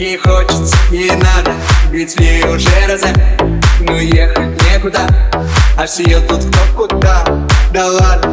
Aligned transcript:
И 0.00 0.16
хочется, 0.16 0.74
и 0.90 1.10
надо, 1.10 1.52
ведь 1.90 2.16
в 2.16 2.20
уже 2.48 2.86
разы. 2.88 3.12
Но 3.80 3.92
ну, 3.92 3.98
ехать 3.98 4.58
некуда, 4.72 5.00
а 5.76 5.84
все 5.84 6.18
тут 6.20 6.42
кто 6.46 6.86
куда 6.86 7.22
Да 7.70 7.86
ладно 7.86 8.29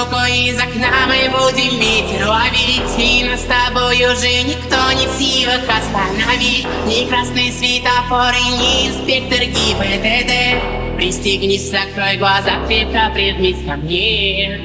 Руку 0.00 0.16
из 0.26 0.56
окна 0.56 1.06
мы 1.08 1.28
будем 1.28 1.78
ветер 1.78 2.26
ловить 2.26 2.96
И 2.96 3.22
нас 3.24 3.42
с 3.42 3.44
тобой 3.44 3.96
уже 3.96 4.42
никто 4.44 4.92
не 4.92 5.06
в 5.06 5.10
силах 5.10 5.60
остановить. 5.68 6.66
Ни 6.86 7.06
красный 7.06 7.52
светофор 7.52 8.32
и 8.32 8.48
ни 8.56 8.88
инспектор 8.88 9.40
ГИБДД. 9.40 10.96
Пристегнись, 10.96 11.70
закрой 11.70 12.16
глаза, 12.16 12.66
крепко 12.66 13.10
прижмись 13.12 13.62
ко 13.66 13.76
мне. 13.76 14.60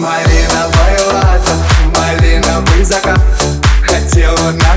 Малиновая 0.00 1.00
лата, 1.12 1.54
малиновый 1.96 2.82
закат. 2.82 3.20
Хотела 3.82 4.50
на 4.50 4.73